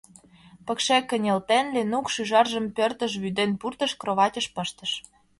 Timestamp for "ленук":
1.75-2.05